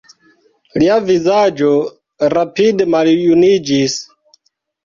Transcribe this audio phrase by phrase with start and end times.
[0.83, 1.69] Lia vizaĝo
[2.35, 4.01] rapide maljuniĝis.